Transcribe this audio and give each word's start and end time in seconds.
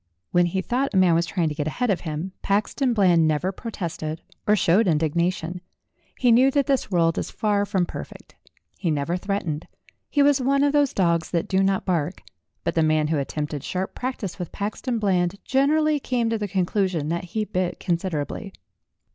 When 0.31 0.47
he 0.47 0.63
thought 0.63 0.95
a 0.95 0.97
man 0.97 1.13
was 1.13 1.27
trying 1.27 1.49
to 1.49 1.53
get 1.53 1.67
ahead 1.67 1.91
of 1.91 2.01
him, 2.01 2.31
Paxton 2.41 2.91
Bland 2.95 3.27
never 3.27 3.51
protested 3.51 4.23
or 4.47 4.55
showed 4.55 4.87
indignation; 4.87 5.61
he 6.17 6.31
knew 6.31 6.49
that 6.49 6.65
this 6.65 6.89
world 6.89 7.19
is 7.19 7.29
far 7.29 7.67
from 7.67 7.85
per 7.85 8.03
fect. 8.03 8.33
He 8.79 8.89
never 8.89 9.15
threatened. 9.15 9.67
He 10.09 10.23
was 10.23 10.41
one 10.41 10.63
of 10.63 10.73
those 10.73 10.91
dogs 10.95 11.29
that 11.29 11.47
do 11.47 11.61
not 11.61 11.85
bark, 11.85 12.23
but 12.63 12.73
the 12.73 12.81
man 12.81 13.09
who 13.09 13.19
attempted 13.19 13.63
sharp 13.63 13.93
practice 13.93 14.39
with 14.39 14.51
Paxton 14.51 14.97
Bland 14.97 15.35
generally 15.45 15.99
came 15.99 16.31
to 16.31 16.37
the 16.39 16.47
conclusion 16.47 17.09
that 17.09 17.25
he 17.25 17.45
bit 17.45 17.79
considerably. 17.79 18.53